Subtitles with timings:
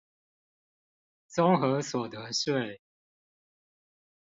[1.29, 2.79] 綜合所得稅